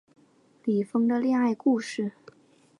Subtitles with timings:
[0.63, 2.11] 李锋的恋爱故事